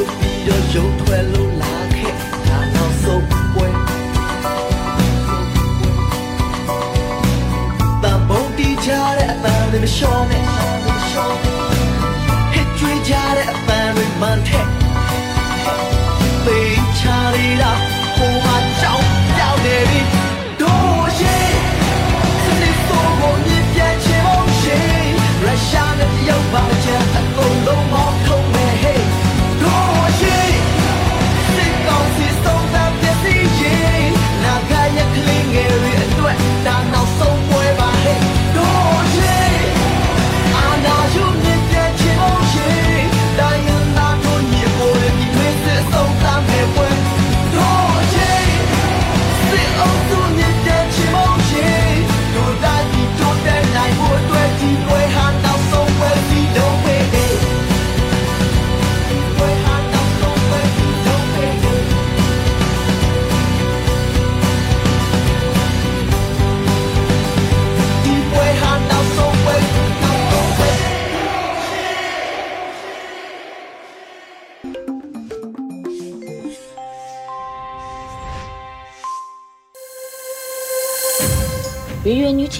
[0.00, 2.14] ချုပ်ပြီးတော့ရုံထွက်လို့လာခဲ့
[2.48, 3.68] ဒါနောက်ဆုံးပွဲ
[8.02, 10.44] တန်ပုံတီးကြတဲ့အပန်းတွေမလျှော့နဲ့
[12.52, 14.66] ဟစ်ကြွေးကြတဲ့အပန်းတွေမှန်တဲ့
[16.44, 17.89] ပေးချရတာ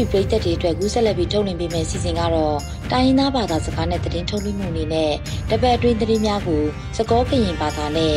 [0.00, 2.56] ရေဒီယိုညူချီပရိသတ်တွေအတွက်ကူးဆက်လက်ပြီးထုတ်လွှင့်ပေးမယ့်အစီအစဉ်ကတော့
[2.90, 5.12] တိုင်းရင်းသားဘာသာစကားနဲ့သတင်းထုတ်လွှင့်မှုအနေနဲ့
[5.50, 6.62] တပတ်အတွင်းသတင်းများကို
[6.96, 8.16] စကောကရင်ဘာသာနဲ့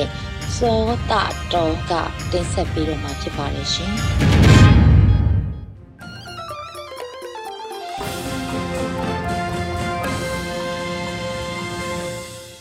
[0.58, 1.92] စောတာတော်က
[2.32, 3.94] တင်ဆက်ပေးတော့မှာဖြစ်ပါတယ်ရှင်။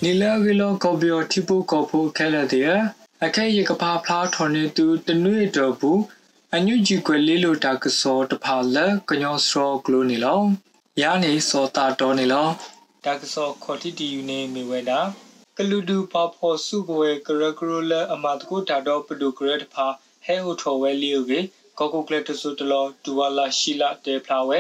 [0.03, 2.83] နီလာဝီလောကော်ဘီယိုတီပူကောဖိုခဲလက်တဲ့
[3.25, 6.01] အခဲရကပါဖလားထော်နေသူတနွေတော်ဘူး
[6.57, 10.41] အညုကြီးကွယ်လေးလိုတာကစောတဖာလက်ကညောစရောကလိုနေလော
[11.03, 12.49] ရနေစောတာတော်နေလော
[13.05, 15.01] တာကစောခေါ်တီတီယူနေမိဝဲတာ
[15.59, 19.87] ကလူဒူပါဖို့စုကွယ်ကရကရလအမတ်ကိုတာတော့ပဒုကရတဖာ
[20.25, 21.41] ဟဲဟိုထော်ဝဲလီယိုကေ
[21.79, 24.59] ကောကိုကလက်တဆူတလောဒူဝလာရှိလာတေဖလာဝဲ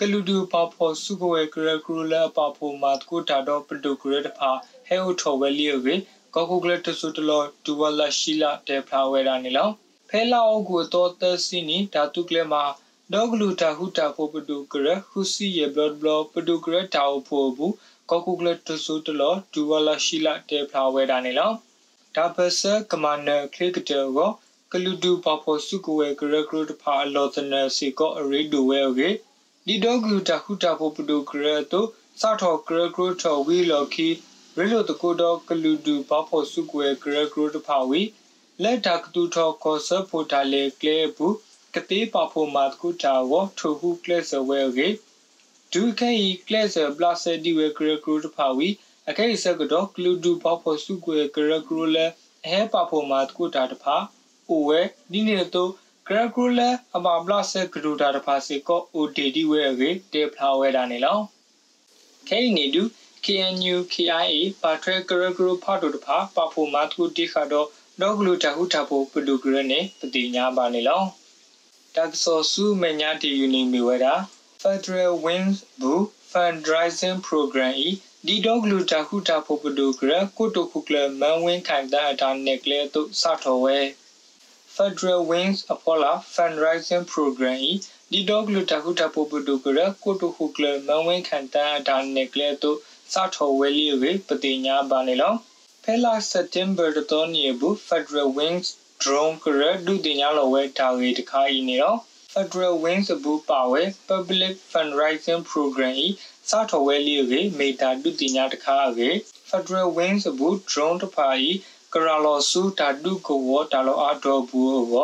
[0.00, 4.50] ကလူဒူပါဖို့စုကွယ်ကရကရလအပဖို့မတ်ကိုတာတော့ပဒုကရတဖာ
[4.86, 5.94] ဟဲဟိုထော်ဝဲလီယိုကေ
[6.34, 9.70] ကောကိုကလက်တဆူတလောဒူဝလာရှိလာတေဖလာဝဲတာနေလော
[10.16, 12.64] ဖဲလာအိုကိုတော့သစီနီဓာတုကလမှာ
[13.12, 17.74] ဒေါဂလူတာဟုတာဖို့ပဒုကရဟူစီယေဘလဘလပဒုကရတာအဖို့ဘူး
[18.10, 21.52] ကောကိုကလက်တဆူတလောဒူဝလာရှိလာတေဖလာဝဲတာနေလော
[22.16, 24.30] ဒါပစကမန်နခရစ်ကတောကို
[24.72, 29.10] ကလူဒူပဖို့စုကွယ်ကရကရတဖာအလောတနစီကိုအရီဒူဝဲကေ
[29.66, 31.88] ဒီဒေါဂလူတာဟုတာဖို့ပဒုကရတော့
[32.20, 34.08] စာထောကရကရထောဝီလော်ခီ
[34.56, 38.02] ရီလိုတကိုတော့ကလူဒူပဖို့စုကွယ်ကရကရတဖာဝီ
[38.62, 41.36] လက်တာကတူထောကောဆဖို့တာလေကလေဘူး
[41.74, 44.88] ကတိပဖို့မတ်ကူတာဝထိုဟုကလေဆဝဲကေ
[45.72, 48.68] ဒူခဲဤကလေဆဘလဆဒီဝဲကရကရတဖာဝီ
[49.08, 52.06] အခဲစကတော့ကလူဒူပဖို့စုကွယ်ကရကရလဲ
[52.44, 53.96] အဟဲပဖို့မတ်ကူတာတဖာ
[54.48, 54.80] အိုဝဲ
[55.12, 55.70] ဒီနေတော့
[56.08, 61.18] ကရကရလဲအမဘလဆကရူတာတဖာစေကောအိုတေဒီဝဲကေတေဖလာဝဲတာနေလော
[62.28, 62.82] ခဲနေဒူ
[63.24, 67.68] KNU KIA ပါထရကရကရဖတ်တို့တဖာပဖို့မတ်ကူတိခါတော့
[68.00, 71.02] ဒေါဂလူတဟုထဖို့ပဒုကရနေပတိညာပါနေလော
[71.94, 74.14] တက်ဆောစုမညာတီယူနီမီဝဲတာ
[74.62, 75.94] Federal Wings ဘူ
[76.32, 77.90] Fundraising Program ဤ
[78.26, 83.78] ဒီဒေါဂလူတဟုထဖို့ပဒုကရကိုတိုခုကလမန်ဝင်းခိုင်တဲ့အတာနက်ကလေတုစထောဝဲ
[84.76, 87.72] Federal Wings Apollo Fundraising Program ဤ
[88.12, 92.70] ဒီဒေါဂလူတဟုထဖို့ပဒုကရကိုတိုခုကလမန်ဝင်းခိုင်တဲ့အတာနက်ကလေတု
[93.12, 95.34] စထောဝဲလီဝေပတိညာပါနေလော
[95.86, 98.68] ဖဲလာစက်တင်ဘာတော်နေဘူး Federal Wings
[99.02, 101.98] drone ကရဒုတင်ညာလောဝဲတာဝေတခါဤနေတော့
[102.32, 106.08] Federal Wings ဘူးပါဝဲ Public Fundraising Program ဤ
[106.50, 109.10] စာထော်ဝဲလေးရေမေတာဒုတင်ညာတခါရေ
[109.50, 111.50] Federal Wings ဘူး drone တဖာဤ
[111.94, 114.94] ကရာလောဆူတာဒုကိုဝတာလောအာတော်ဘူးဝ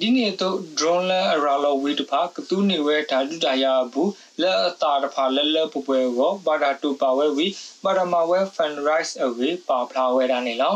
[0.00, 7.46] ဒီနေ့တော့ drone လဲအရာလောဝီတဖာကတူးနေဝဲဓာတုတရာဘူးလက်အတာတဖာလဲလဲပပွဲဝဘာဒါတူပါဝဲဝီ
[7.84, 10.74] ဘာဒမဝဲ fundraise away ပါဖလာဝဲတာနေလော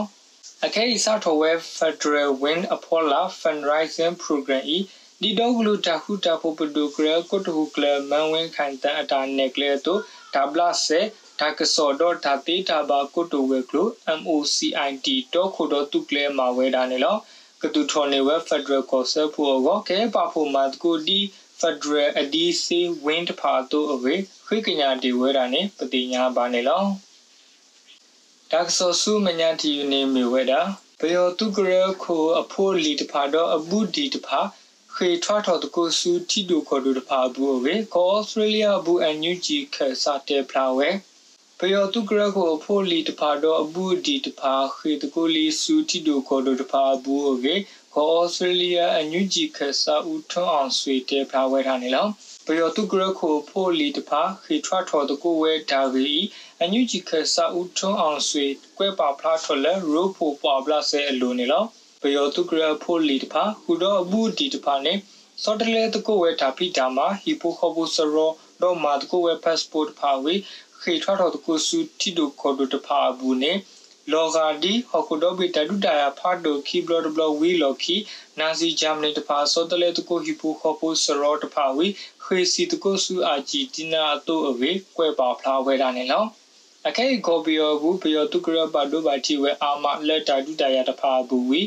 [0.65, 4.79] အခဲဤစာထော်ဝဲ Federal Wind Apollo Fundraising Program ဤ
[5.23, 10.01] ဒီတော့ဂလူတာခုတာဖို့ပဒုကရကုတ်ဟုကလမန်ဝင်းခိုင်တအတာနက်ကလေတော့
[10.35, 11.01] ဒါဘလဆေ
[11.41, 13.89] ဒါကစောတော့ဒါတေတာဘာကုတ်ဝဲကလို
[14.21, 17.19] MOCIT တော့ခုတော့သူကလေမှာဝဲတာနေလော
[17.63, 21.19] ကတူထော်နေဝဲ Federal Course ဖို့ကောကဲပါဖို့မတ်ကိုဒီ
[21.61, 22.67] Federal ADC
[23.07, 24.15] Wind ဖာတော့အဝေ
[24.47, 26.85] ခွေကညာဒီဝဲတာနေပတိညာပါနေလော
[28.53, 30.61] ဒါကစောစုမညာတီယူနေမီဝဲတာ
[31.01, 34.41] ဘယောတုကရခိုအဖို့လီတဖာတော့အဘူးဒီတဖာ
[34.95, 40.89] ခေထွားတော်တကိုစုတီဒိုခေါ်ဒိုတဖာဘူးဝေကောဩစတြေးလျဘူးအန်ယူဂျီခစာတေဖလာဝဲ
[41.63, 47.57] ဘယောတုကရခိုအဖို့လီတဖာတော့အဘူးဒီတဖာခေတကိုလီစုတီဒိုခေါ်ဒိုတဖာဘူးဝေ
[47.95, 52.07] ကောဩစတြေးလျအန်ယူဂျီခစာဦးထွန်းအောင်ဆွေတေဖလာဝဲထားနေလော
[52.47, 56.19] ဘယောတုကရခိုဖိုလီတဖာခေထွားထော်တကိုဝဲဒါဂီ
[56.63, 58.47] အညူဂျီခဆာဦးထွန်းအောင်ဆွေ
[58.79, 61.65] ကွဲပါဖလားထော်လဲရိုးဖိုပွာဘလာဆဲအလိုနေလော
[62.03, 64.95] ဘယောတုကရဖိုလီတဖာဟူတော့အဘူးဒီတဖာနေ
[65.43, 68.31] စောတလဲတကိုဝဲဒါဖိတာမှာဟီပိုခဘုစရော
[68.63, 70.35] တော့မာတကိုဝဲ passport ဖာဝေ
[70.83, 73.53] ခေထွားထော်တကိုစုတီဒိုခေါ်ဒိုတဖာဘူးနေ
[74.13, 77.97] လောဂါဒီဟခုဒိုဘီတဒူတာယာဖာဒိုခီဘလော့ဘလော့ဝီလော်ခီ
[78.41, 81.87] နာဇီဂျာမနီတဖာစောတလဲတကိုဟီပိုခဘုစရောတဖာဝေ
[82.25, 86.25] ခေစီတကိုစုအာဂျီတီနာအတိုအဝေကွဲပါဖလာဝဲတာနေလော
[86.89, 91.61] အခဲဂောဘီယောဘူးဘီယောတုကရဘဒိုဘာတီဝဲအာမလက်တာဒူတာယာတဖာဘူးဝီ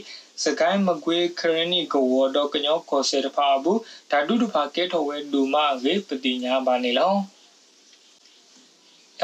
[0.44, 3.80] စကိုင်းမကွေးခရနီကဝတော့ကညောကောဆေတဖာဘူး
[4.12, 7.14] ဓာတုတဖာကဲထော်ဝဲဒူမဝေပတိညာပါနေလော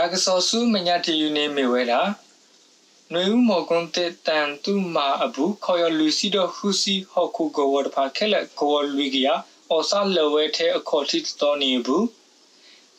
[0.02, 2.02] ဒါကစောစုမညာတီယူနေမေဝဲတာ
[3.14, 9.36] နွေဦးမော်ကွန်တေတန်တူမာအဘူးခေါ်ရလူစီတော့ဟူစီဟော့ခုကဝတဖာခဲလက်ကောလူကီယာ
[9.70, 12.06] အော်ဆာလဝဲတဲ့အခေါ်တိတော်နေဘူး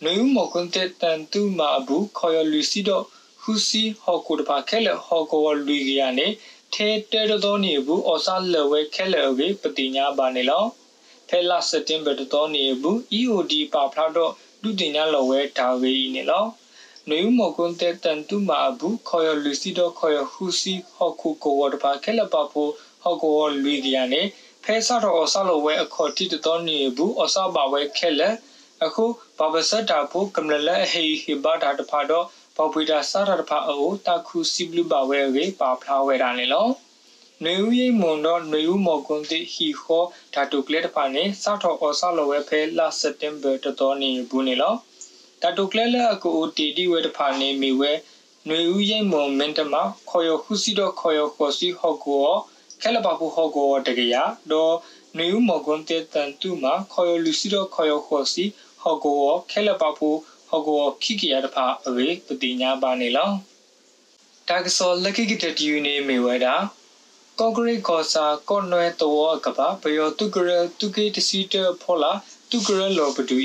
[0.02, 3.04] နွေဦးမော်ကွန်တေတန်တူမာအဘူးခေါ်ရလူစီတော့
[3.42, 6.26] ဟူစီဟော့ခုတဖာခဲလက်ဟော့ကောလူကီယာနေ
[6.74, 10.64] ထဲတဲတော်နေဘူးအော်ဆာလဝဲခဲလက်အဝေးပတိညာပါနေလော
[11.28, 14.32] ဖဲလာစတင်ဘတ်တော်နေဘူး EOD ပါဖလာတော့
[14.62, 16.46] ဒုတင်ညာလဝဲဒါဝေးနေလော
[17.12, 22.70] နွေဦးမော်ကွန်တဲတန်တူမာအဘူးခေါ်ရလူစီတော့ခေါ်ရဟူစီဟော့ခုကိုဝတဖာခဲလက်ပါဖို့
[23.02, 24.22] ဟော့ကောလူကီယာနေ
[24.64, 28.34] ဖဲဆာတော့အဆလဝဲအခေါ်တိတတော်နေဘူးအဆပါဝဲခဲလက်
[28.84, 29.04] အခု
[29.38, 36.68] ဘာဘစတာဖို့ကမ္လလဟေဟိဘာတာတဖာတော့ဘောပွေတာစာရတဖာအိုတာခုစီဘလူပါဝဲဝေပါဖလာဝဲတာနေလော
[37.44, 44.76] နွေဦးရိမွန်တော့နွေဦးမော်ကွန်တိဟီခေါ်ဓာတုကလက်တဖာနေစထောအဆလဝဲဖဲလာစက်တင်ဘာတတော်နေဘူးနေလော
[45.42, 47.92] ဓာတုကလက်လက်အကိုတီတီဝဲတဖာနေမီဝဲ
[48.48, 49.74] နွေဦးရိမွန်မင်တမ
[50.10, 52.28] ခေါ်ရခုစီတော့ခေါ်ရခေါ်စီဟော့ကော
[52.82, 54.14] ခဲလပပူဟောကောတကရ
[54.52, 54.74] တော့
[55.18, 58.44] နေဦးမကွန်တေတန်တူမှာခေါ်ရလူစီတော့ခေါ်ရခေါ်စီ
[58.82, 60.08] ဟောကောခဲလပပူ
[60.48, 63.30] ဟောကောခိကရတဖာအဝေပတိညာပါနေလော
[64.48, 66.54] တာကစောလက်ခိကတတူနေမေဝဒါ
[67.38, 70.50] ကော့ဂရိကောစာကော့နွဲတောကပါဘယောတုကရ
[70.80, 72.12] တုကေတစီတဖောလာ
[72.52, 73.38] တုကရလောပတူ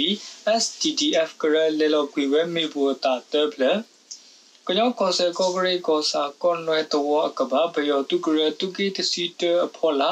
[0.62, 3.64] STTF ကရလေလောကွေဝဲမေဘူတာတပ်လ
[4.68, 10.12] ကညောကောဆေကောဂရိကောစာကွန်နွဲတောအကဘာဘယောတုကရတုကိတစီတအဖောလာ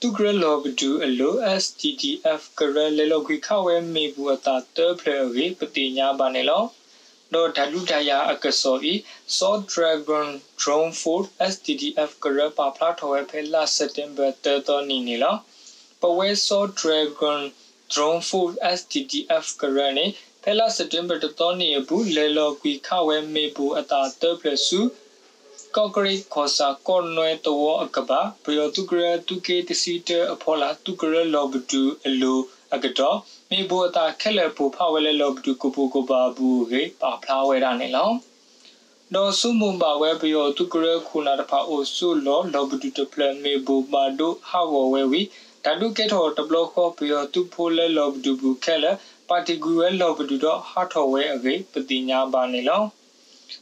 [0.00, 6.64] တုကရလောဘဒူအလို STTF ကရလေလောခိခဝဲမေဘူးအတာတဖလေဝေပတိညာပါနေလော
[7.34, 8.94] တော့ဓာလူတယာအကစောဤ
[9.36, 10.28] Saw Dragon
[10.60, 15.36] Drone Food STTF ကရပါဖလာထော်ဝဲဖဲလာစက်တင်ဘာတတော်နီနီလော
[16.00, 17.40] ပဝဲ Saw Dragon
[17.92, 20.06] Drone Food STTF ကရနေ
[20.42, 24.80] ဖဲလာစက်တင်ဘာတတော်နေဘူးလေလောကွီခဝဲမေဘူးအတာတပလစု
[25.76, 32.38] ကော့ဂရိခေါ်စာကော့နွဲတောအကဘာဘယောတုကရတုကေတစီတအဖောလာတုကရလောဘတူအလို
[32.74, 33.18] အကတော့
[33.50, 38.10] မေဘောတာခက်လက်ပူဖဝဲလဲလောဘတူကိုပူကိုပါဘူးကေပါဖလာဝဲတာနေလော
[39.14, 45.22] ဒေါ်ဆုမွန်ပါဝဲဘယောတုကရခုနာတဖာအိုဆုလောလောဘတူတပလမေဘောပါဒိုဟာဝဝဲဝီ
[45.64, 48.96] တတုကေထောတဘလခောဘယောတုဖိုလဲလောဘတူဘူးခက်လက်
[49.28, 52.82] ပါတီဂူဝဲလောဘတူတော့ဟာထောဝဲအကေပတိညာပါနေလော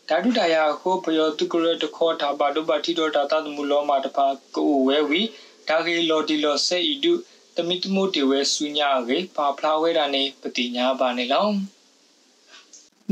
[0.09, 5.23] ဓာတုတရာကိုဘယောတုကရတခောတာပါဒုပါတိတော်တာတမှုလောမှာတဖာကိုဝဲဝီ
[5.69, 7.13] ဒါဂေလော်ဒီလော်ဆေဤတု
[7.57, 11.47] တမိတမိုတေဝဲဆုညာကေပါဖလာဝဲတာနေပတိညာပါနေလော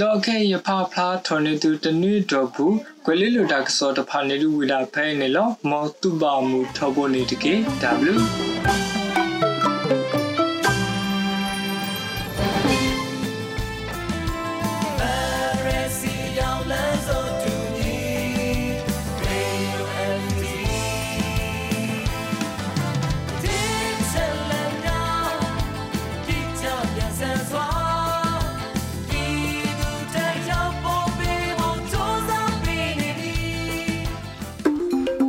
[0.03, 7.55] တော့ခဲရဖဖလာထော်နေသူတနွေတော်ဘူးကွယ်လေးလိုတာကစောတဖာနေလူဝီလာဖဲနေလောမောတုပါမူထောဖို့နေတကေ
[8.13, 8.17] W